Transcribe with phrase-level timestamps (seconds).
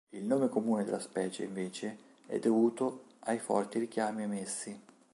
[0.15, 1.95] Il nome comune della specie, invece,
[2.25, 4.81] è dovuto ai forti richiami emessi.